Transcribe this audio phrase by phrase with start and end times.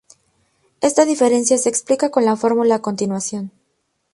[0.81, 3.51] Esta diferencia se explica con la fórmula a continuación.